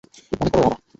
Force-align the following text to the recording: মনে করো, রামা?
মনে 0.31 0.49
করো, 0.51 0.63
রামা? 0.63 0.77